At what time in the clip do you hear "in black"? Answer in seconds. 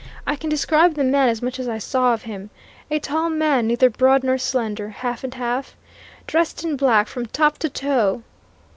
6.63-7.07